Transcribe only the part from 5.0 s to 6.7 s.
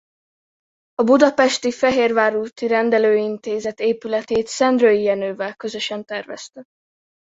Jenővel közösen tervezte.